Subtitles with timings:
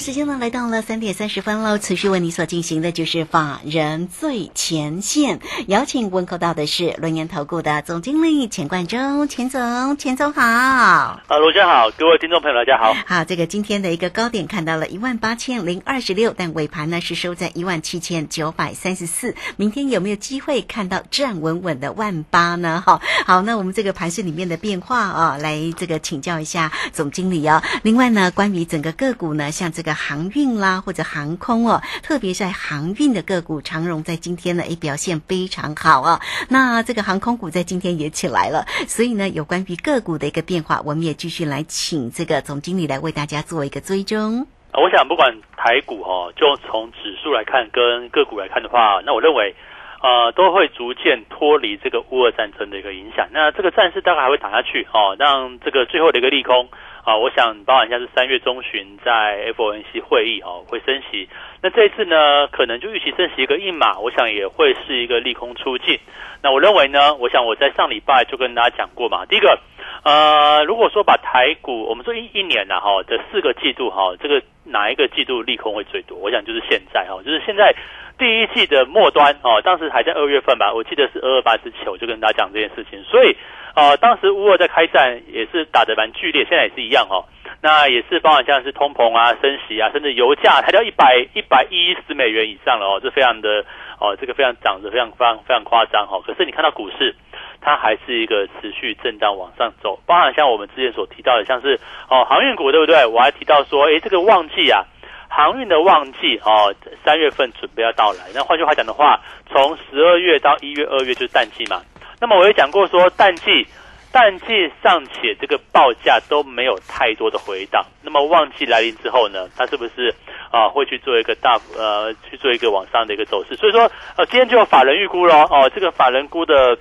[0.00, 10.40] 时间呢来到了三点三十分喽，持续为你所进行的就是法人最前线，邀请问候到的是轮研投顾的总经理钱冠中，钱总，钱总好。
[10.42, 12.96] 啊，罗先好，各位听众朋友大家好。
[13.06, 19.34] 好，这个今天的一个高点看到了一万八千零二十六，但尾盘呢是收在一万七千九百三十四。
[19.58, 22.82] 明天有没有机会看到站稳稳的万八呢？
[22.86, 27.62] 哈，好，那我们这个盘市里面的变化啊，来这个请教一下总经理哦。
[27.82, 29.89] 另外呢，关于整个个股呢，像这个。
[29.94, 36.20] 航运啦，或者航空哦，特别在航运的个股，长荣在今天呢，也表现非常好啊。
[36.48, 44.46] 那这个航空股在今天也起来了，所以呢，有关于个股的一个变化，我们也继续来请这个总经理来为大家做一个追踪。
[44.72, 49.54] 我想不管台股哦，就从指数来看，跟个股来看的话，那我认为
[50.00, 53.28] 呃，都会逐渐脱离这个乌俄战争的一个影响。
[53.32, 56.68] 那这个战事大概还会打下去哦，让这个最后的一个利空。
[57.02, 61.28] 啊，我想包含一下是三月中旬在 FOMC 会议哦会升息，
[61.62, 65.98] 那这一次呢可能就预期升息一个一码，我想也会是一个利空出尽。
[66.42, 69.58] 那我认为呢，我想我在上礼拜就跟大家讲过嘛，第一个，
[70.04, 76.18] 呃，如果说把台股我们说一一年呐哈的四个季度哈，这个哪一个季度利空会最多？
[76.18, 77.74] 我想就是现在哈，就是现在
[78.18, 83.34] 第一季的末端哦，当时还在二月份吧，我记得是二二八之前我就跟大家讲这件事情，所以。
[83.74, 87.24] 呃，当时乌俄在开战也是打得蛮剧烈，现在也是一样哦。
[87.62, 93.64] 那也是包含像是通膨啊、升息啊，甚至油价抬到一百一百一十美元以上了哦，这非常的
[94.00, 96.18] 哦，这个非常涨得非常非常非常夸张哈。
[96.26, 97.14] 可是你看到股市，
[97.60, 103.04] 它还是一个持续震荡往上走，包含像我们之前所提到的，像是哦航运股对不对？
[103.04, 104.84] 我还提到说，诶，这个旺季啊，
[105.28, 108.30] 航运的旺季哦，三月份准备要到来。
[108.34, 109.20] 那换句话讲的话，
[109.50, 111.82] 从十二月到一月、二月就是淡季嘛。
[112.20, 113.66] 那么我也讲过说，淡季
[114.12, 114.46] 淡季
[114.82, 120.14] 尚且这个报价都没有太多的回档，那么旺季来临之后呢，它是不是
[120.50, 123.56] 啊会去做一个大呃去做一个往上的一个走势？
[123.56, 126.76] 所以说呃今天就有法人预估咯，哦，这个法人估的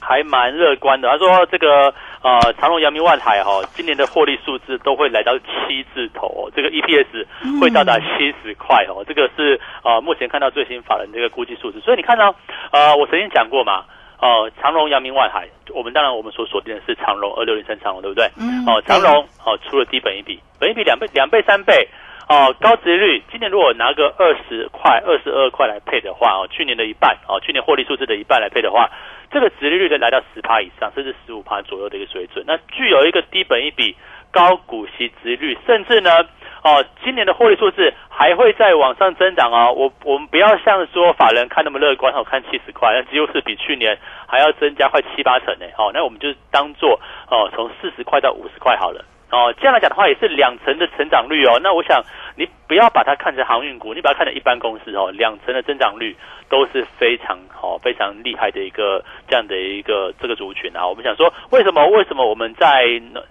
[0.00, 12.34] 还蛮乐观的，他说这个呃长隆、阳明、万海哈今年的获利数字都会来到七字头，这个 EPS 会到达七十块哦，这个是呃目前看到最新法人这个估计数字，所以你看到
[12.72, 13.84] 呃我曾经讲过嘛。
[14.20, 18.26] 哦，长隆、阳明、外海，我们当然我们所锁定的是长隆二六零三长隆，对不对？
[18.38, 18.64] 嗯。
[18.66, 21.88] 哦，长隆哦出了低本一比，本一比两倍、两倍、三倍。
[22.28, 28.90] 哦，高值率，今年如果拿个二十块、二十二块来配的话，哦，去年的一半，哦，去年获利数字的一半来配的话，
[29.30, 32.44] 这个值利率的来到十趴以上，甚至十五趴左右的一个水准。
[32.46, 33.94] 那具有一个低本一比、
[34.32, 36.10] 高股息值率，甚至呢。
[36.66, 39.72] 哦，今年的获利数字还会再往上增长哦。
[39.72, 43.96] 我我们不要像说法人看那么乐观哦，看七十块，那几乎是比去年
[44.26, 45.66] 还要增加快七八成呢。
[45.78, 46.98] 哦，那我们就当做
[47.30, 49.04] 哦，从四十块到五十块好了。
[49.30, 51.60] 哦，这样来讲的话，也是两成的成长率哦。
[51.62, 52.02] 那我想
[52.34, 56.16] 你不要把它看成航运股，你把它看成一般公司哦，两成的增长率
[56.48, 60.86] 都是非常好、非常厉害的一个这样的一个这个族群啊。
[60.86, 62.84] 我们想说，为什么为什么我们在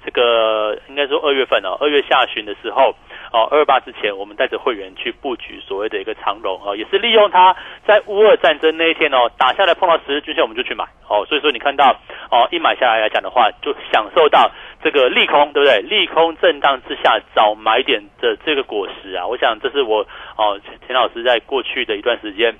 [0.05, 2.95] 这个应该说二月份哦，二月下旬的时候。
[3.33, 7.53] 哦，二八之前，我们带着会员去布局所谓的一个长龙哦，也是利用它
[7.85, 11.25] 在乌俄战争那一天哦打下来碰到十日均线，我们就去买哦。
[11.27, 11.97] 所以说你看到
[12.31, 14.49] 哦，一买下来来讲的话，就享受到
[14.81, 15.81] 这个利空，对不对？
[15.81, 20.05] 利空震荡之下找买点的这个果实啊，我想这是我
[20.37, 22.55] 哦，田老师在过去的一段时间，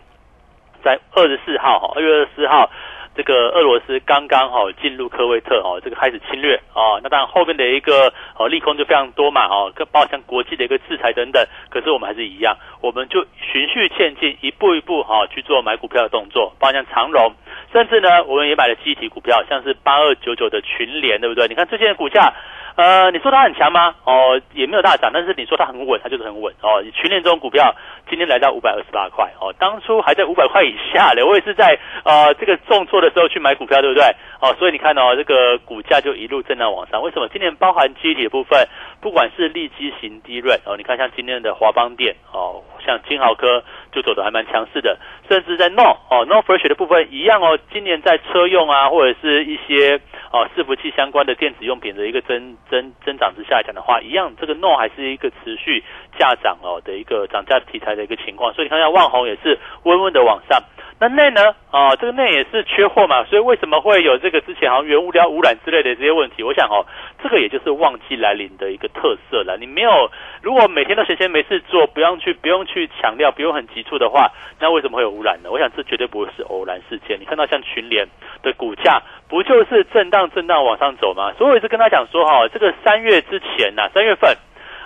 [0.84, 2.70] 在二十四号哈，二月二十四号。
[3.18, 17.34] 这个俄罗斯刚刚哈进入科威特哦，这个开始侵略哦，那当然后面的一个哦利空就非常多嘛哦，包括像国际的一个制裁等等，可是我们还是一样，我们就循序渐进，一步一步哈去做买股票的动作，包括像长荣，
[17.72, 21.48] 甚至呢我们也买了机体股票，像是八二九九的群联，对不对？
[21.48, 22.34] 你看最近的股价。
[22.76, 23.96] 呃，你说它很强吗？
[24.04, 26.84] 哦，也没有大涨，但是你说它很稳，它就是很稳哦。
[26.94, 27.74] 群联这种股票
[28.10, 34.04] 今天来到五百二十八块哦，当初还在五百块以下的，我也是在呃这个重挫的时候去买股票，对不对？
[34.42, 37.02] 哦，所以你看哦，这个股价就一路震荡往上。
[37.02, 37.30] 为什么？
[37.30, 38.68] 今年包含机体的部分，
[39.00, 43.64] 不管是利基型低润哦，你看像今天的华邦电哦，像金豪科
[43.96, 50.00] 就走的还蛮强势的，甚至在 No 哦 No Fresh 的部分一样哦，今年在车用啊或者是一些。
[50.32, 55.82] 哦，伺服器相关的电子用品的一个增增增长之下来讲的话，一样这个诺还是一个持续
[56.20, 60.62] 价涨哦的一个涨价题材的一个情况，所以你看下万宏也是温温的往上。
[61.00, 61.56] 那内呢？
[61.72, 66.42] 啊，这个内也是缺货嘛，所以为什么会有这个之前好像原物料污染之类的这些问题？
[66.42, 66.86] 我想哦，
[67.22, 69.58] 这个也就是旺季来临的一个特色了。
[69.58, 70.10] 你没有，
[70.42, 75.50] 如果每天都闲闲没事做，不用去不用去强调，不用很急处的话，那为什么会有污染呢？
[75.50, 77.20] 我想这绝对不会是偶然事件。
[77.20, 78.08] 你看到像群联
[78.44, 81.32] 的股价，不就是震荡震荡往上走吗？
[81.38, 84.36] 所以我一直跟他讲说哈，这个三月之前呐，三月份。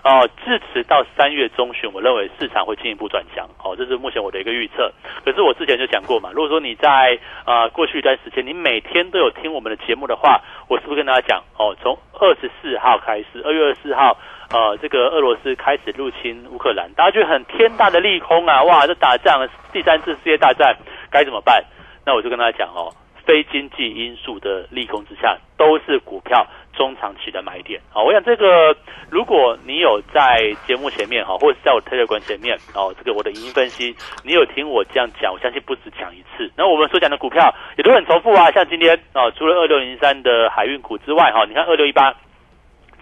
[0.04, 3.46] 哦，至此到三月中旬，我认为市场会进一步转强。
[3.64, 4.92] 哦，这是目前我的一个预测。
[5.26, 14.18] 可是我之前就讲过嘛，如果说你在啊过去一段时间，你每天都有听我们的节目的话，我是不是跟大家讲哦，从二十四号开始，二月二十四号，
[14.52, 20.78] 呃，这个俄罗斯开始入侵乌克兰，大家觉得很天大的利空啊，哇，这打仗第三次世界大战
[21.12, 21.64] 该怎么办？
[22.06, 22.90] 那我就跟大家讲哦，
[23.26, 26.48] 非经济因素的利空之下，都是股票。
[26.74, 28.76] 中长期的买点好，我想这个，
[29.10, 36.50] 如果你有在节目前面哈，或者是在我特略馆前面哦，这个我的语音分析，你有听我这样讲，我相信不止讲一次。
[36.56, 42.16] 那我们所讲的股票也都很重复啊，像今天啊，除了二六零三的海运股之外哈，你看二六一八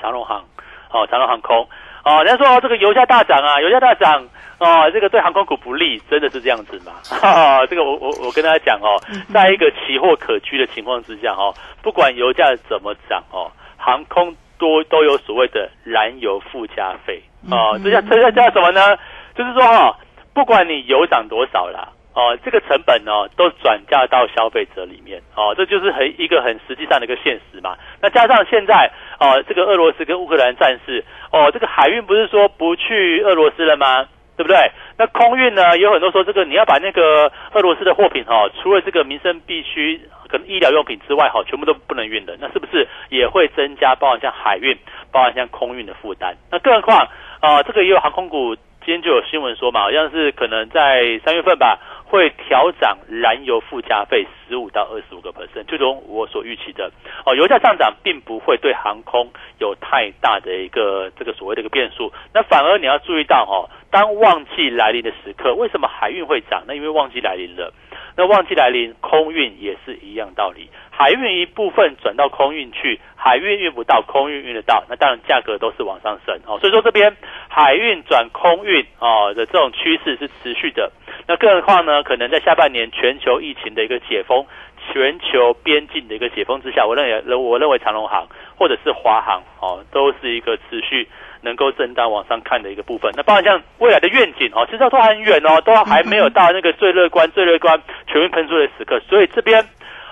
[0.02, 0.44] 长荣航
[0.92, 1.68] 哦，长荣航空
[2.08, 4.26] 哦，人家说这个油价大涨啊，油价大涨
[4.60, 6.94] 哦，这个对航空股不利，真的是这样子吗？
[7.70, 8.96] 这个我我我跟大家讲哦，
[9.34, 13.52] 在一个期货可居的情况之下哦，不管油价怎么涨哦。
[13.80, 18.98] 航空多都有所谓的燃油附加费哦，这叫这叫叫什么呢？
[19.36, 19.96] 就是说哈，
[20.34, 27.78] 不管你油涨多少啦，哦，这个成本哦都转嫁到消费者里面哦，这就是很一个很实际上的一个现实嘛。
[28.02, 34.08] 那加上现在哦，这个俄罗斯跟乌克兰战事哦，这个海运不是说不去俄罗斯了吗？
[34.38, 34.56] 对不对？
[35.00, 35.76] 那空运呢？
[35.80, 40.00] 有很多说这个你要把那个俄罗斯的货品哈，除了这个民生必需
[40.30, 42.38] 可能医疗用品之外哈，全部都不能运的。
[42.40, 44.78] 那是不是也会增加包含像海运、
[45.12, 46.38] 包含像空运的负担？
[46.52, 47.08] 那更何况
[47.40, 48.56] 啊，这个也有航空股
[48.88, 51.78] 今天就有新闻说嘛，好像是可能在三月份吧。
[52.06, 56.90] 会调涨燃油附加费十五到二十五个 percent，就如我所预期的
[57.26, 57.36] 哦。
[57.36, 59.30] 油价上涨并不会对航空
[59.60, 66.64] 有太大的一个这个所谓的一个变数，那反而你要注意到哦，当旺季来临的时刻，为什么海运会涨？
[66.66, 67.74] 那因为旺季来临了。
[68.18, 70.70] 那旺季来临，空运也是一样道理。
[70.90, 76.58] 海运一部分转到空运去，海运运不到，空运运得到，那当然价格都是往上升哦。
[76.60, 77.16] 所以说这边
[77.48, 80.92] 海运转空运哦的这种趋势是持续的。
[81.28, 82.02] 那更何况呢？
[82.02, 84.48] 可能在下半年全球疫情的一个解封，
[84.92, 91.08] 全球边境的一个解封之下，我认为我认为长龙航或者是华航哦，都是一个持续。
[91.40, 99.00] 能够震荡往上看的一个部分，那包括像未来的愿景哦，其实都很远哦，都还没有到那个最乐观、 最乐观全面喷出的时刻。
[99.08, 99.64] 所以这边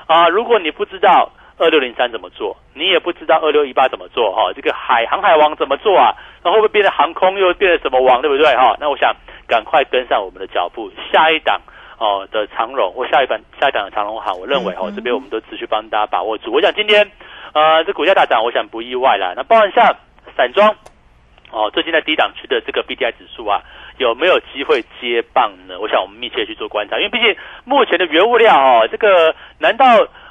[0.05, 6.13] 啊，如果你不知道二六零三怎么做，你也不知道二六一八怎么做哈，这个海航海王怎么做啊？
[6.43, 8.77] 那会不会变成航空又变成什么王，对不对哈？
[8.79, 9.11] 那我想
[9.47, 11.59] 赶快跟上我们的脚步，下一档
[11.97, 16.51] 哦的长荣或下一版下一档的长荣行，我认为哦这边我们都持续帮大家把握住。
[16.51, 17.09] 我想今天
[17.53, 19.33] 呃这股价大涨，我想不意外啦。
[19.35, 19.95] 那包含像
[20.35, 20.75] 散装。
[21.51, 23.61] 哦，最近在低档区的这个 B D I 指数啊，
[23.97, 25.79] 有没有机会接棒呢？
[25.79, 27.33] 我想我们密切去做观察，因为毕竟
[27.63, 29.85] 目前的原物料哦，这个难道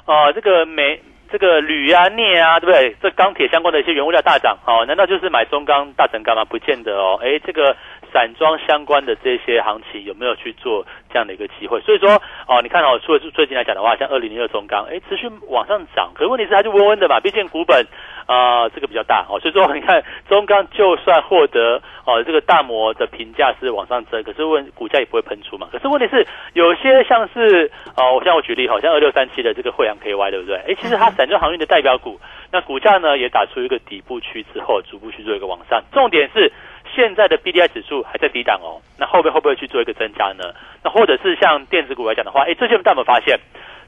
[0.05, 1.01] 呃这个煤、
[1.31, 2.95] 这个铝啊、镍啊，对不对？
[3.01, 6.45] 这钢铁相关的一些原物料大涨，哦，难道就是买中钢、大成钢吗？
[6.45, 7.19] 不见得哦。
[7.23, 7.75] 哎，这个
[8.15, 11.81] 散装相关的这些行情有没有去做这样的一个机会？
[11.81, 12.09] 所以说
[12.47, 17.85] 哦，你看哦，除了最近来讲的话，像二零零二中钢，哎，持续往上涨，可是问题是它就温温的嘛，毕竟股本。
[18.27, 25.67] 啊，这个比较大哦，所以说你看中钢就算获得哦这个大摩的评价是往上增，可是问股价也不会喷出嘛。
[25.71, 30.55] 可是问题是有些像是哦，我像我举例，好像二六三七的这个惠阳 KY 对不对？
[30.67, 32.19] 哎，其实它散装航运的代表股，
[32.51, 35.83] 那股价呢也打出一个底部区之后，逐步去做一个往上。
[35.91, 36.51] 重点是
[36.95, 40.53] 现在的 BDI 指数还在低档哦，那后面会不会去做一个增加呢？
[40.83, 43.37] 那或者是像电子股来讲的话，哎，最近大家有没有发现？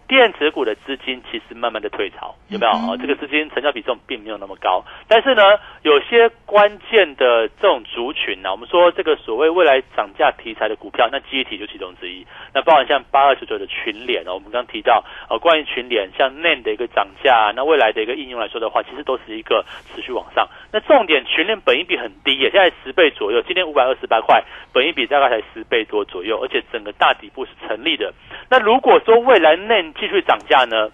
[0.07, 2.95] 电子股的资金其实慢慢的退潮，有没有啊？
[2.99, 5.43] 这个资金成交比重并没有那么高，但是呢，
[5.81, 12.25] 有些关键的这种族群呢，我们说这个所谓未来涨价题材的股票，那记忆体就其中之一。
[12.53, 20.47] 那包含像八二九九的群联哦，我们刚提到呃，关于群联像 NAND 的一个涨价，那未来的一个应用来说的话，其实都是一个持续往上。
[20.71, 28.13] 那重点群联本益比很低耶，现在十倍左右，今天五百二十八块，本益比大概才十倍多左右，而且整个大底部是成立的。
[28.49, 30.89] 那如果说未来 NAND 继续涨价呢？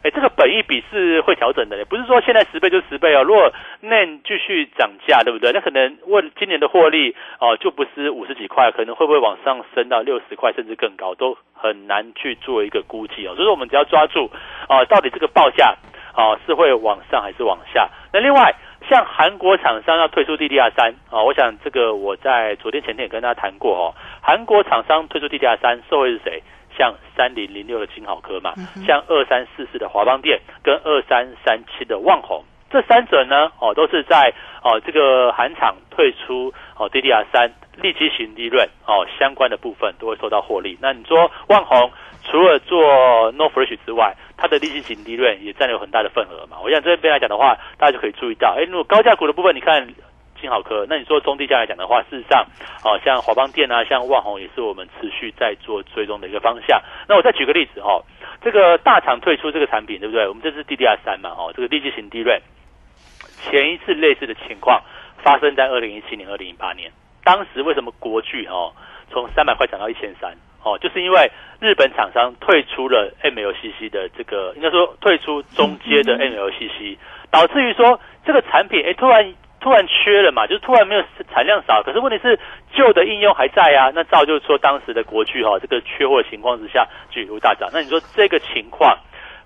[0.00, 3.24] 哎，这个本益比是会调整的，不是说现在十倍就十倍哦。
[3.24, 5.50] 如果 NAND 继续涨价，对不对？
[5.50, 13.34] 那可能问今年的获利哦，就不是五十几块，可能会不会往上升到六十块，甚至更高，都很难去做一个估计哦。
[13.34, 14.30] 所以说，我们只要抓住
[14.68, 15.74] 哦，到底这个报价
[16.14, 17.88] 哦是会往上还是往下？
[18.12, 18.54] 那另外，
[18.88, 23.94] 像韩国厂商要退出 DDR 三啊，我想这个我在昨天前天也跟大家谈过哦。
[24.22, 26.40] 韩国厂商退出 DDR 三，受惠是谁？
[26.78, 28.54] 像三零零六的金好科嘛，
[28.86, 34.32] 像二三四四的华邦电跟二三三七的旺宏，这三者呢，哦，都是在
[34.62, 37.50] 哦这个韩厂退出哦 DDR 三
[37.82, 40.78] 立即型利润哦相关的部分都会受到获利。
[40.80, 41.90] 那你说旺宏
[42.24, 46.58] 除了做 No Fresh 之外，它的利息型利润也占有很大的份额嘛？
[46.62, 49.86] 我想这边来讲的话，大家就可以注意到，哎，如果高价股的部分，你看
[50.40, 52.46] 金好科，那你说中低价来讲的话，事实上，
[52.84, 56.80] 哦，像华邦电啊，像万宏也是我们持续在做追踪的一个方向。
[57.08, 58.04] 那我再举个例子哦，
[58.42, 60.26] 这个大厂退出这个产品，对不对？
[60.26, 62.40] 我们这是 DDR 三嘛，哦，这个利息型低润，
[63.42, 64.82] 前一次类似的情况
[65.22, 66.90] 发生在二零一七年、二零一八年，
[67.24, 68.72] 当时为什么国巨哦
[69.10, 70.32] 从三百块涨到一千三？
[70.64, 71.30] 哦，就是因为
[71.60, 76.98] 日本厂商退出了 MLCC 的这个，应该说退出中阶的 MLCC，
[77.30, 82.38] 导致于说这个产品哎突然突然缺了嘛，就是突然没有产量少，可是问题是
[82.72, 88.96] 旧的应用还在啊，那造就是说当时的国巨哈这个缺货情况之下巨如大涨，那你说这个情况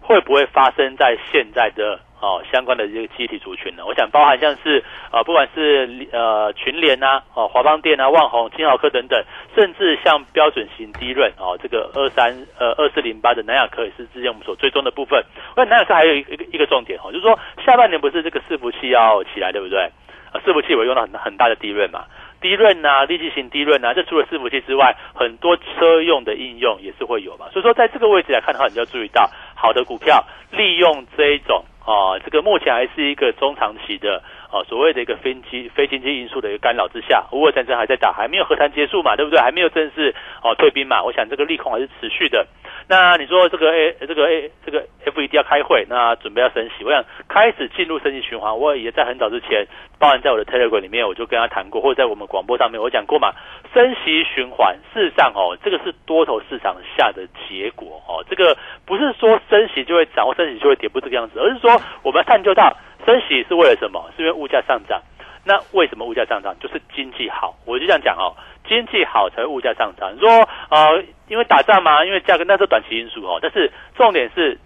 [0.01, 1.99] 会不会发生在现在的？
[2.23, 9.21] 哦，相关的这个机体族群呢，我想包含像是呃，不管是呃群联啊，哦华邦电啊、万宏、金豪科等等，
[9.57, 15.21] 甚至像标准型低润哦，这个二三呃二四零八的南亚科也是之前我们所追踪的部分。
[15.57, 19.91] 那南亚科还有一个一个重点哦，就是说下半年不是这个伺服器要起来，对不对？
[20.33, 22.05] 啊，伺服器我用了很很大的低润嘛，
[22.41, 27.47] 低润呐，立即型低润呐，这除了伺服器之外，很多车用的应用也是会有嘛。
[27.53, 31.65] 所以说，在这个位置来看的话，你就要注意到好的股票利用这一种。
[31.85, 39.41] 啊，这个目前还是一个中长期的啊，所谓的一个非经非经济因素的一个干扰之下，乌战争还在打，还没有和谈结束嘛，对不对？
[39.41, 42.47] 还没有正式哦退兵嘛，我想这个利空还是持续的。
[42.87, 48.59] 那你说这个 A 这个 A 这个 FED 要开会，那准备要升息，我想开始进入升息循环。
[48.59, 49.67] 我也在很早之前，
[49.99, 53.33] 包含在我的 Telegram 里面，我就跟他谈过，或者在我们广播上面我讲过嘛。
[53.73, 58.23] 升息循环，事实上哦，这个是多头市场下的结果哦。
[58.29, 58.55] 这个
[58.85, 64.11] 不是说升息就会涨或升息就会跌，不这个样子，而是说我们探究到升息是为了什么？
[64.17, 65.03] 是因为物价上涨。
[65.45, 66.55] 那为什么物价上涨？
[66.61, 68.31] 就是经济好，我就这样讲哦，
[68.69, 70.15] 经济好才会物价上涨。
[70.15, 70.29] 你说
[70.71, 73.41] 呃，因为打仗嘛，因为价格那是短期因素哦。
[73.43, 74.57] 但是重点是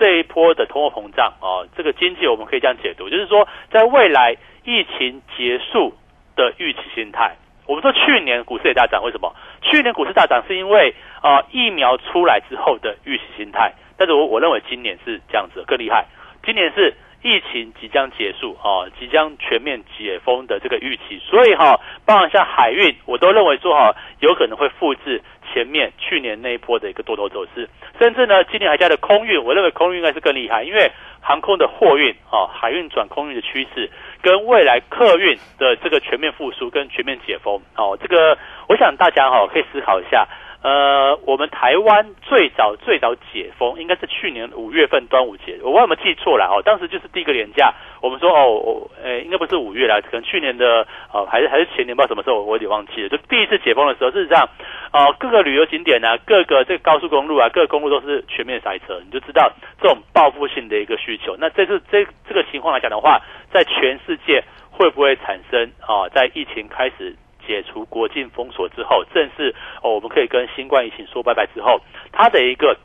[0.00, 4.34] 这一波的通货膨胀哦，这个经济我们可以这样解读，就是说在未来
[4.64, 5.92] 疫情结束
[6.34, 7.36] 的预期心态。
[7.66, 9.36] 我们说去年股市也大涨，为什么？
[9.60, 13.74] 去年股市大涨是因为啊疫苗出来之后的预期心态。
[13.98, 16.06] 但是我我认为今年是这样子更厉害，
[16.42, 16.94] 今年是。
[17.22, 27.68] 疫情即将结束啊，即将全面解封的这个预期，所以哈，包含像海运，我都认为说哈，有可能会复制前面去年那一波的一个多头走势，
[28.00, 33.88] 甚至呢，今年还加的空运，我认为空运应该是更厉害，因为航空的货运啊，海运转空运的趋势，
[34.20, 38.36] 跟未来客运的这个全面复苏跟全面解封哦，这个
[38.68, 40.26] 我想大家哈可以思考一下。
[40.62, 46.62] 呃，我们台湾最早最早解封应该是去年五月份端午节，我有没有记错了哦？
[46.64, 53.08] 当时就是第一个年假，我们说哦，呃，应该不是五月啦，可能去年的哦，还是还是前年，不知道什么时候，我有点忘记了。
[53.08, 54.48] 就第一次解封的时候，事实上，
[54.92, 59.50] 哦，各个旅游景点啊，各个这个高速公路啊，各个公路都是全面塞车，你就知道
[59.80, 61.36] 这种报复性的一个需求。
[61.40, 63.20] 那这次这这个情况来讲的话，
[63.52, 66.08] 在全世界会不会产生啊？
[66.14, 67.16] 在疫情开始。
[67.46, 71.80] 解除国境封锁之后，正是哦，我们可以跟新冠疫情说拜拜之后，
[72.12, 72.76] 它的一个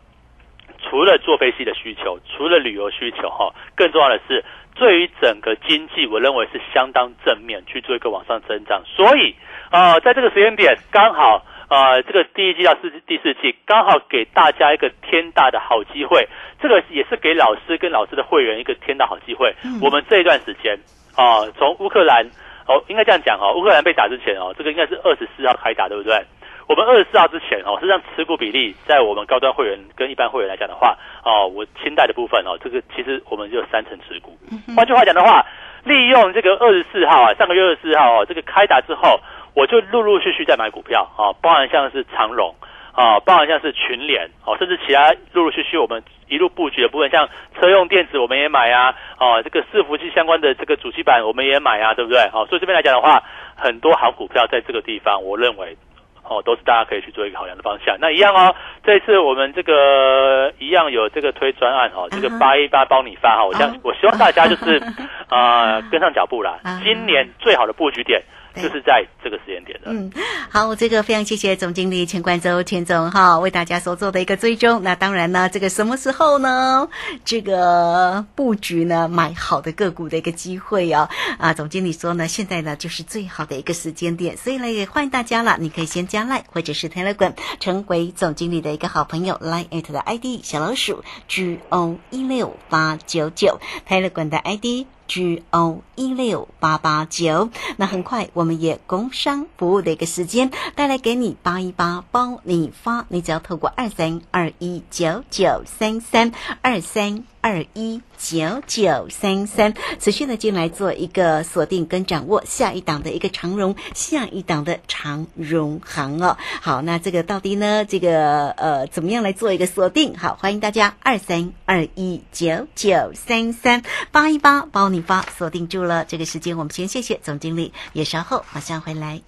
[0.80, 4.44] 除了坐飞机的需求，除了旅游需求哈，更重要的是
[4.76, 8.84] 对于整个经济，我认为是相当正面去做一个往上增长。
[8.86, 9.36] 所以
[9.72, 16.28] 啊，在这个时间点，刚好啊，这个第一季到四第四季，刚好给大家一个天大的好机会。
[16.62, 19.54] 这个也是给老师跟老师的会员一个天大好机会。
[19.82, 20.78] 我们这一段时间
[21.16, 22.30] 啊，从乌克兰。
[22.68, 26.22] 哦，应该这样讲哦，乌克兰被打之前哦，这个应该是二十四号开打，对不对？
[26.68, 34.38] 我们二十四号之前哦，实际上持股比例在我们高端会员跟一般会员来讲的话，哦，我清代的部分哦，这个其实我们就有三成持股。
[34.76, 35.46] 换句话讲的话，
[35.84, 39.18] 利用这个二十四号啊，上个月二十四号哦，这个开打之后，
[39.56, 42.54] 我就陆陆续续在买股票啊，包含像是长荣。
[42.98, 52.20] 啊，包含像是群联，哦，甚至其他陆陆续续我们一路布局的部分，像车用电子我们也买啊，哦，这个伺服器相关的这个主机板我们也买啊，对不对？
[52.34, 53.22] 哦，所以这边来讲的话，
[53.56, 55.78] 很多好股票在这个地方，我认为，
[56.24, 57.96] 哦，都是大家可以去做一个考量的方向。
[58.00, 64.82] 那一样哦，这次我们这个一样有这个推专案哦，这个八一八包你发哈，我相我希望大家就是
[65.30, 66.58] 啊跟上脚步啦。
[66.84, 68.24] 今年最好的布局点。
[68.62, 69.92] 对就是在这个时间点的。
[69.92, 70.12] 嗯，
[70.50, 74.84] 好，这个非常谢谢总经理钱冠周钱总哈，为大家所做的一个追踪。
[74.84, 76.90] 那当然呢，这个什么时候呢？
[77.24, 81.10] 这个布局呢，买好的个股的一个机会哦。
[81.38, 94.88] 啊，总经理说呢，现在呢就是最好的一个时间点，所以呢也欢迎大家了，你可以先加 Line 或者是 Telegram 成为总经理的一个好朋友，Line at 的 ID 小老鼠 G O 一六八九九，Telegram 的 ID。
[95.08, 116.36] G O 一六八八九，那很快我们也工商服务的一个时间带来给你八一八包你发，你只要透过二三二一九九三三二三二一九九三三持续的进来做一个锁定跟掌握下一档的一个长荣，下一档的长荣行哦。
[116.62, 117.86] 好，那这个到底呢？
[117.86, 120.18] 这个呃怎么样来做一个锁定？
[120.18, 124.98] 好，欢迎大家二三二一九九三三八一八包你。
[125.08, 129.22] 发锁定住了这个时间，我们先谢谢总经理，也稍后马上回来。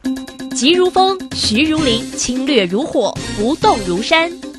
[0.54, 4.59] 急如风，徐如林，侵略如火，不动如山。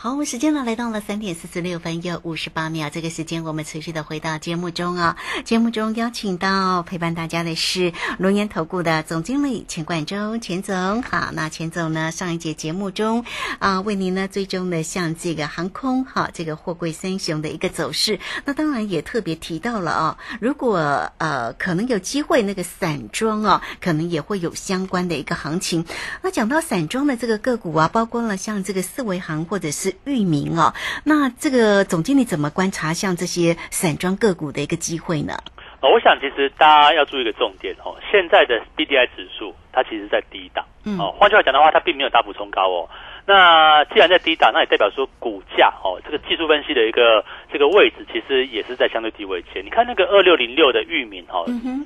[0.00, 5.16] 好，我们时间呢来到了三点四十六分又五十八秒，这个时间我们持续的回到节目中啊。
[5.44, 11.02] 节目中邀请到陪伴大家的是龙岩投顾的总经理钱冠中钱总。
[11.02, 13.24] 好，那钱总呢上一节节目中
[13.58, 25.84] 啊为您呢追踪的像这个航空哈这个货柜三雄的一个走势，那当然也特别提到了啊，如果呃可能有机会那个散装啊，可能也会有相关的一个行情。
[26.22, 29.87] 那讲到散装的这个个股啊，包括了像这个四维行或者是。
[30.04, 30.72] 域名哦，
[31.04, 35.34] 那这个总经理怎么观察像这些散装个股的一个机会呢？
[35.80, 40.64] 哦，我想其实大家要注意一个重点哦，现在的 B D I 指数它其实在低档，
[40.98, 42.88] 哦，换句话讲的话，它并没有大幅冲高哦。
[43.28, 49.62] 那既然在低档，那也代表说股价哦，这个技术分析的一个这个位置，其实也是在相对低位前。
[49.62, 51.44] 你看那个二六零六的域名哦，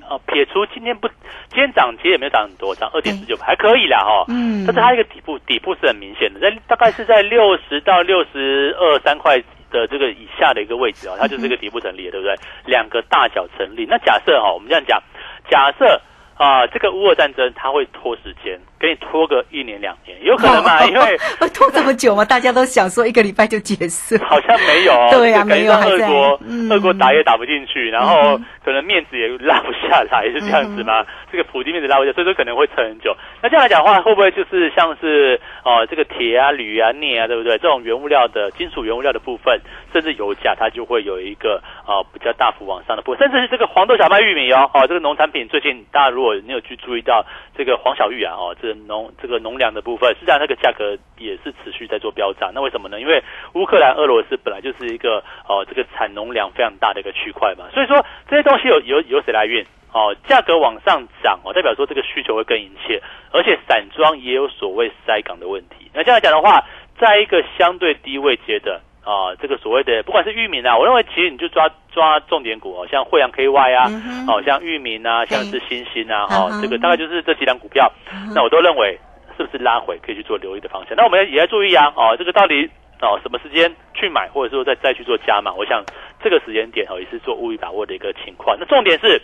[0.09, 1.09] 哦，撇除今天不，
[1.48, 4.24] 今天涨其实也没有涨很多，涨二点四九，还可以啦哈。
[4.28, 9.37] 嗯，但是它一个底部底部是很明显的，在大概是在六十到六十二三块
[9.72, 12.37] 的这个以下的一个位置哦，它就是一个底部成立，对不对？
[12.66, 13.85] 两个大小成立。
[13.90, 15.02] 那假设哈，我们这样讲，
[15.50, 16.00] 假设。
[16.35, 20.85] 啊，这个乌俄战争它会拖时间，给你拖个一年两年，有可能吧？
[20.87, 21.16] 因为
[21.55, 31.07] 拖这么久嘛，大家都想说一个礼拜就结束，好像没有， 对呀，没有，俄国，俄国打也打不进去，然后可能面子也拉不下来，是这样子吗？
[31.31, 33.16] 这个普京面子拉不下，所以说可能会撑很久。
[33.40, 37.57] 那这样来讲的话，会不会就是像是哦，这个铁啊、铝啊、镍啊，对不对？
[37.59, 39.61] 这种原物料的金属原物料的部分，
[39.92, 47.25] 甚至油价，它就会有一个啊比较大幅往上的部分，甚至是这个黄豆、小麦、玉米哦，哦，这个农产品最近大家如果你有去注意到
[47.57, 52.52] 这个黄小玉啊，哦，这农这个农粮的部分，实际上那个价格也是持续在做飙涨。
[52.54, 53.00] 那为什么呢？
[53.00, 53.22] 因为
[53.54, 59.64] 乌克兰、俄罗斯本来就是一个哦，这个产农粮非常大的一个区块嘛，所以说这些东西有有由谁来运？
[59.92, 65.90] 哦，价格往上涨哦，代表说这个需求会更殷切，而且散装也有所谓塞港的问题。
[65.92, 66.64] 那这样讲的话，
[66.98, 68.80] 在一个相对低位阶的。
[69.04, 73.90] 啊，这个所谓的不管是域名啊，我认为其实你就抓抓重点股哦，像惠阳 KY 啊，
[74.28, 77.90] 哦，像域名啊，像是新兴啊，哈，这个大概就是这几档股票，
[78.34, 78.98] 那我都认为
[79.36, 80.96] 是不是拉回可以去做留意的方向。
[80.96, 82.68] 那我们也要注意啊，哦，这个到底
[83.00, 85.52] 哦什么时间去买，或者说再再去做加码？
[85.52, 85.82] 我想
[86.22, 88.56] 这个时间点哦也是做务必把握的一个情况。
[88.58, 89.20] 那重点是。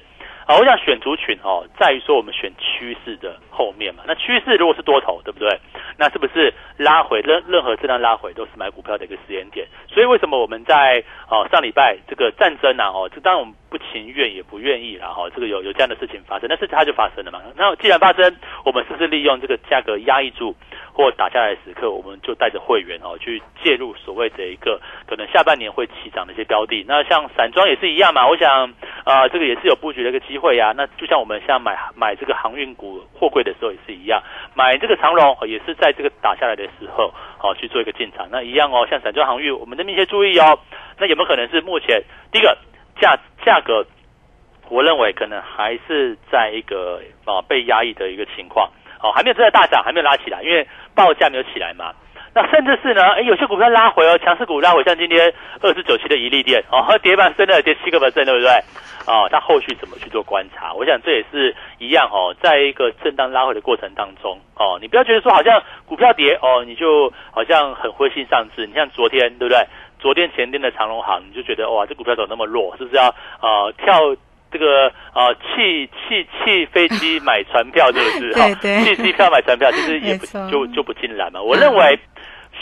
[0.48, 4.02] 啊，我想选族群哦，在于说我们选趋势的后面嘛。
[4.06, 5.60] 那趋势如果是多头，对不对？
[5.98, 9.66] 那是不是拉回任任何这样拉回都是买股票的一个时间点？
[9.92, 17.42] 所以为什么我们在哦上礼拜这个战争啊哦，这当然我们不情愿也不愿意然后这个有有这样的事情发生，但是它就发生了嘛。
[17.54, 18.34] 那既然发生，
[18.64, 20.56] 我们是不是利用这个价格压抑住？
[20.98, 26.84] 或打下来时刻，我们就带着会员哦去介入所谓的一个可能下半年会起涨的一些标的。
[26.88, 30.74] 那像散装也是一样嘛，我想啊，这个也是有布局的一个机会呀。
[30.76, 34.20] 那就像我们像买买这个航运股货柜的时候也是一样，
[34.56, 38.26] 买这个长龙也是在这个打下来的时候哦去做一个进场。
[38.28, 40.58] 那一样哦，像散装航运，我们的密切注意哦。
[40.98, 42.58] 那有没有可能是目前第一个
[43.00, 43.86] 价价格？
[44.70, 48.70] 我认为可能还是在一个啊被压抑的一个情况，
[49.02, 51.92] 哦，还没有真的大涨，还没有拉起来，因为报价没有起来嘛。
[52.34, 55.32] 那甚至是呢，哎，有些股票拉回哦，强势股拉回，像今天
[55.62, 58.50] 二十九期的一利店哦，和 跌板升了跌七个百分，对不对？
[59.06, 60.72] 哦，它后续怎么去做观察？
[60.74, 68.66] 我想这也是一样哦，在一个震荡拉回的过程当中哦，你不要觉得说好像股票跌哦，你就好像很灰心丧志。
[68.66, 69.66] 你像昨天对不对？
[69.98, 72.76] 昨天前天的长隆行，你就觉得哇，这股票怎么那么弱？
[72.76, 74.14] 是不是要呃跳？
[74.50, 78.32] 这个啊，弃弃弃飞机买船票，是不是？
[78.32, 81.40] 对 对，弃机票买船票，其实也不就就不尽然嘛。
[81.40, 81.98] 我认为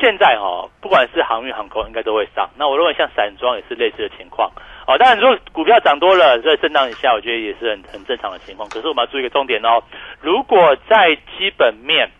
[0.01, 2.49] 现在哈，不管是航运航空，应该都会上。
[2.57, 4.51] 那我认为像散装也是类似的情况。
[4.87, 8.68] 哦，当然如果股票涨多了，在震荡一下，我觉得也是很很正常的情况。
[8.68, 9.83] 可是我们要注意一个重点哦，
[10.20, 12.11] 如果在基本面。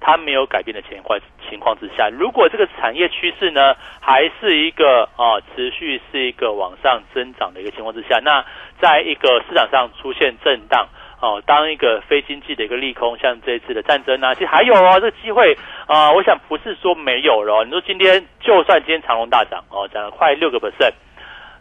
[0.00, 8.44] 它没有改变的情况情况之下，如果这个产业趋势呢，还是一个啊持续是一个往上增长的一个情况之下，那
[8.80, 10.86] 在一个市场上出现震荡
[11.20, 15.56] 哦，当一个非经济的一个利空，像这一次的战争啊，其实还有哦，这个机会
[15.86, 17.64] 啊，我想不是说没有了。
[17.64, 20.92] 你说今天就算今天长隆大涨哦，涨了快六个 percent。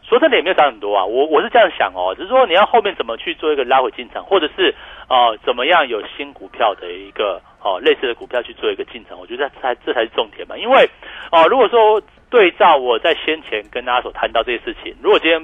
[0.07, 4.75] 说真的也没有涨很多啊，我我是这样想哦，只是说你要后面怎么去做一个拉回进场，或者是
[5.09, 10.55] 哦怎么样有新股票的一个哦类似的股票去做一个进程，我觉得才这才是重点嘛。
[10.55, 10.87] 因为
[11.31, 11.99] 哦如果说
[12.29, 15.41] 对照我在先前跟大家所谈到这些事情，如果今天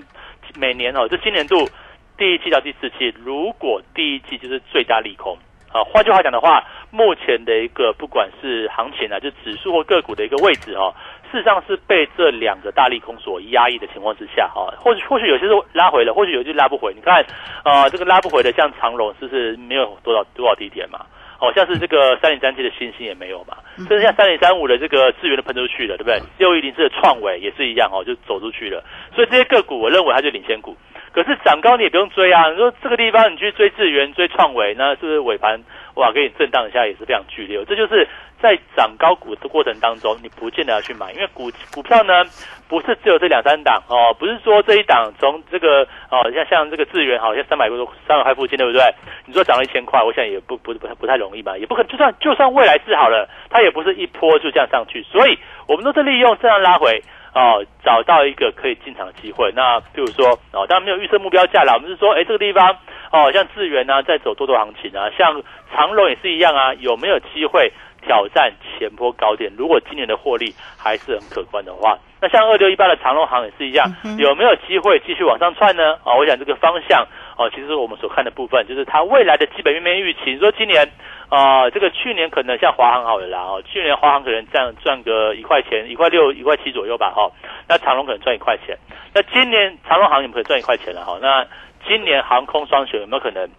[0.55, 1.67] 每年哦就今年度
[2.15, 5.35] 第一季到第四季，如果第一季就是最大利空
[5.73, 10.93] 啊，换句话讲的话，目前的一个不管是行情啊，就指数或个股的一个位置哦。
[11.31, 16.93] 事实上是被这两个大利空所压抑的情况之下，哈，或许或许有些是拉回了，或许有些拉不回。
[16.93, 17.25] 你看，
[17.63, 21.05] 呃，这个拉不回的，像长隆，是不是没有多少多少低点嘛？
[21.41, 26.21] 哦，像是这个三零三七的星星也没有嘛，甚至像三零三五的这个资源都喷出去了，对不对？
[26.37, 28.83] 六一零四的创维也是一样哦，就走出去了。
[29.15, 30.77] 所以这些个股，我认为它就领先股。
[31.11, 32.49] 可是涨高你也不用追啊！
[32.49, 35.59] 你说这个地方你去追智源、追创维，那是不是尾盘
[35.95, 37.63] 哇给你震荡一下也是非常剧烈？
[37.65, 38.07] 这就是
[38.41, 42.23] 在涨高股的过程当中，你不见得要去买，因为股股票呢
[42.69, 48.81] 不是只有这两三档哦，不是说这一档从这个哦像像这个智源好像三百多三百块附近对不对？
[49.25, 51.57] 你说涨了一千块，我想也不不不太不太容易吧？
[51.57, 57.03] 也不可能就算就算未来治好了，它也不是一波就这样上去，所以我们都是利用这样拉回。
[57.33, 59.51] 哦，找到一个可以进场的机会。
[59.55, 61.73] 那比如说，哦，当然没有预设目标价啦。
[61.75, 62.75] 我们是说，哎，这个地方，
[63.11, 65.41] 哦，像智源呢，在走多多行情啊，像
[65.73, 69.51] 长隆也是一样啊，有没有机会挑战前波高点？
[69.57, 75.93] 如果今年的获利还是很可观的话，那像二六一八的长隆行也是一样，有没有机会继续往上窜呢？
[76.03, 80.37] 啊，我想这个方向，哦，其实我们所看的部分，就是它未来的基本面面预期。
[80.37, 80.85] 说今年。
[81.31, 87.31] 啊，这个去年可能像华航好了啦，哦，去年华航可能赚赚个一块钱，一块六、一块七左右吧，哈。
[87.69, 88.77] 那长隆可能赚一块钱，
[89.13, 91.05] 那今年长隆航有没有赚一块钱了？
[91.05, 91.47] 哈，那
[91.87, 93.49] 今年航空双雄有没有可能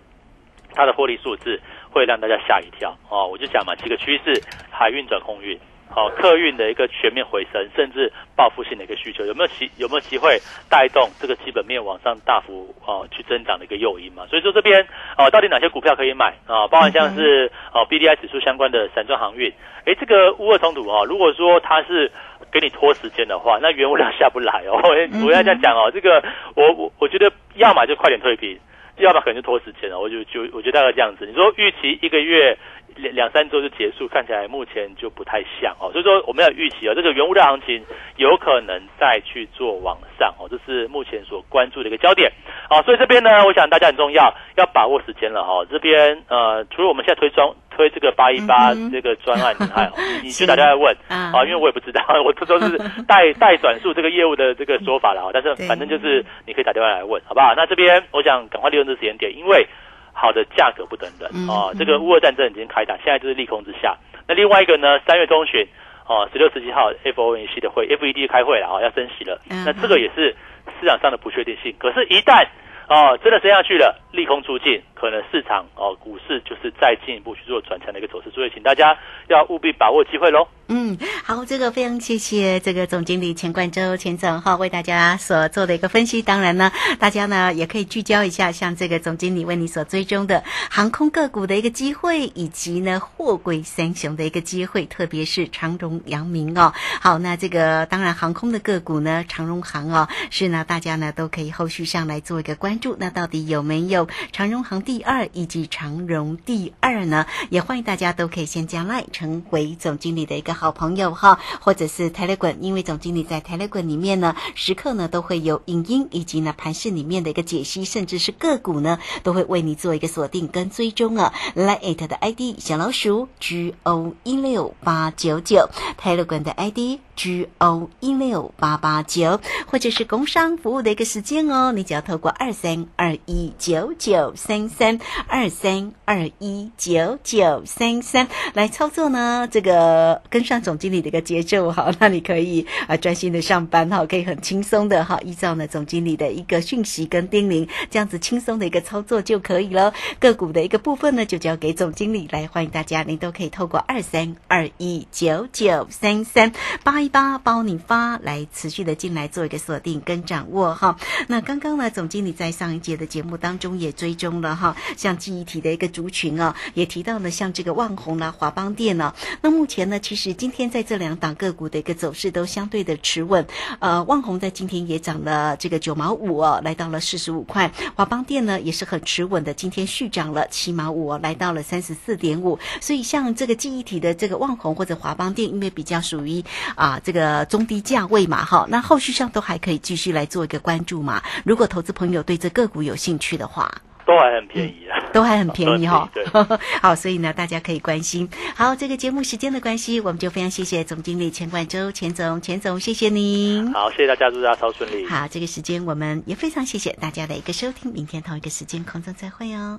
[0.74, 1.58] 它的获利数字
[1.90, 2.94] 会让大家吓一跳？
[3.08, 4.38] 哦，我就讲嘛，几个趋势，
[4.70, 5.58] 海运转空运。
[5.94, 14.26] 好，客运的一个全面回升，甚至报复性的一个需求，有没有机有没有机会带动这个基本面往上大幅啊去增长的一个诱因嘛？
[14.26, 14.80] 所以说这边
[15.16, 16.66] 啊，到底哪些股票可以买啊？
[16.68, 19.52] 包含像是哦 B D I 指数相关的散装航运，
[19.84, 22.10] 哎，这个乌俄冲突啊，如果说它是
[22.50, 24.80] 给你拖时间的话，那原物料下不来哦。
[25.26, 26.24] 我要这样讲哦，这个
[26.56, 28.58] 我我我觉得要么就快点退平，
[28.96, 30.00] 要么可能就拖时间了。
[30.00, 31.26] 我就就我觉得大概这样子。
[31.26, 32.56] 你说预期一个月。
[32.96, 37.84] 两两三周就结束，看起来目前就不太像哦，所以说我们要预期哦，这个原物料行情
[38.16, 42.30] 有可能再去做往上哦，这是目前所关注的一个焦点
[42.70, 45.64] 哦，所以这边呢，我想大家很重要，要把握时间了哈。
[45.70, 57.54] 这边呃，除了我们现在推专推这个八一八这个专案， 你看你去大家来问啊，因为我也不知道， 我这都是代代 转述这个业务的这个说法了哈，但是反正就是你可以打电话来问，好不好？
[57.56, 59.66] 那这边我想赶快利用这时间点，因为。
[60.12, 63.96] 好的价格不等人啊，这个乌俄战争已经开打，现在就是利空之下。
[64.28, 65.66] 那另外一个呢，三月中旬
[66.06, 69.40] 哦，十六、十七号 FOMC 的会，FED 开会了啊，要升息了。
[69.64, 70.34] 那这个也是
[70.80, 71.74] 市场上的不确定性。
[71.78, 72.46] 可是，一旦
[72.88, 78.96] 哦真的升下去了，利空出尽，可能市场哦股市就是再进一步去做转强的一个走势，所以请大家
[79.28, 80.46] 要务必把握机会喽。
[80.68, 86.22] 嗯，好，这个非常谢谢这个总经理钱冠周钱总哈为大家所做的一个分析。
[86.22, 96.72] 当然呢，大家呢也可以聚焦一下，像这个总经理为你所追踪的航空个股的一个机会，以及呢货柜三雄的一个机会，特别是长荣、阳明哦。
[97.00, 102.96] 好，那这个当然航空的个股呢，长荣航哦，是呢大家呢都可以后续上来做一个关注。
[103.00, 107.24] 那到底有没有长荣航第二以及长荣第二呢？
[107.48, 110.52] 也欢迎大家都可以先加赖成为总经理的一个。
[110.52, 121.32] 好朋友哈，或者是 Telegram，因为总经理在 Telegram 里面呢，时刻呢都会有影音以及呢盘市里面的一个解析，甚至是个股呢都会为你做一个锁定跟追踪啊。
[121.56, 140.62] Lite 的 ID 小老鼠 G O 一六八九九，Telegram 的 ID G O 一六八八九，或者是工商服务的一个时间哦，你只要透过二三二一九九三三二三二一九九三三来操作呢，这个跟上。
[140.62, 149.92] 总经理的一个节奏哈， 那你可以啊专心的上班哈，可以很轻松的哈，依照呢总经理的一个讯息跟叮咛，这样子轻松的一个操作就可以了。
[150.20, 156.52] 个股的一个部分呢，就交给总经理来，欢迎大家，您都可以透过二三二一九九三三
[156.84, 160.96] 八八包你发来持续的进来做一个锁定跟掌握哈。
[161.28, 170.32] 那刚刚呢，总经理在上一节的节目当中也追踪了哈，像记忆体的一个族群啊，也提到了像这个万宏啦、华邦电呢，那目前呢，其实。
[170.32, 173.46] 今天在这两档个股的一个走势都相对的持稳，
[173.78, 177.70] 呃，万宏在今天也涨了这个九毛五哦，来到了四十五块。
[177.94, 182.58] 华邦电呢也是很持稳的，今天续涨了七毛五哦，来到了三十四点五。
[182.80, 186.42] 所以像这个记忆体的这个万宏或者华邦电，因为比较属于
[186.74, 191.22] 啊这个中低价位嘛，哈，那后续上都还可以继续来做一个关注嘛。
[191.44, 193.70] 如果投资朋友对这个股有兴趣的话。
[194.04, 196.10] 都还很便宜啊，都还很便宜哈。
[196.12, 196.26] 对，
[196.82, 198.28] 好，所以呢，大家可以关心。
[198.56, 203.72] 好，这个节目时间的关系，我们就非常谢谢总经理钱冠周钱总，钱总，谢谢您。
[203.72, 205.06] 好，谢谢大家，祝大家超顺利。
[205.06, 209.78] 好，这个时间我们也非常谢谢大家的一个收听，明天同一个时间空中再会哦。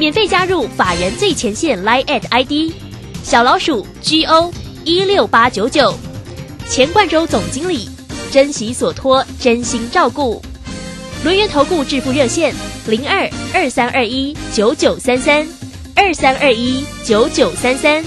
[0.00, 2.72] 免费加入法人最前线 Line at ID
[3.22, 4.50] 小老鼠 G O
[4.82, 5.92] 一六八九九，
[6.70, 7.86] 钱冠洲总经理，
[8.30, 10.42] 珍惜所托，真心照顾。
[11.22, 12.54] 轮源投顾致富热线
[12.86, 15.46] 零二二三二一九九三三
[15.94, 18.02] 二三二一九九三三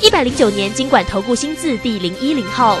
[0.00, 2.78] 一百零九年经管投顾新字第零一零号。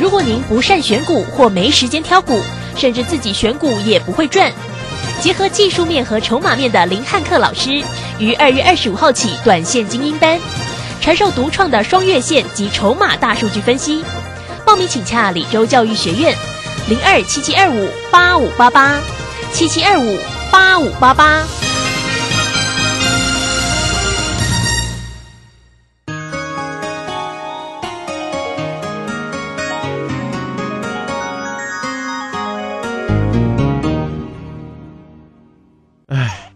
[0.00, 2.40] 如果您不善选股或没时间挑股，
[2.76, 4.52] 甚至自己选股也不会赚，
[5.24, 7.82] 结合技术面和筹码面的林汉克老师，
[8.18, 10.38] 于二月二十五号起短线精英班，
[11.00, 14.04] 传授独创的双月线及筹码大数据分析。
[14.66, 16.36] 报名请洽李州教育学院。
[16.90, 19.00] 零二七七二五八五八八，
[19.50, 20.18] 七七二五
[20.52, 21.42] 八五八八。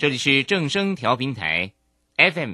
[0.00, 1.72] 这里是正声调频台
[2.16, 2.48] ，FM